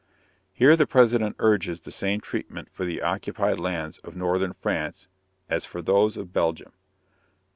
[0.51, 5.07] _Here the President urges the same treatment for the occupied lands of northern France
[5.47, 6.73] as for those of Belgium.